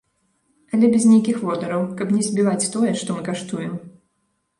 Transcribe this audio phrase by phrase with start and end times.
[0.77, 3.77] Але без нейкіх водараў, каб не збіваць тое, што мы каштуем.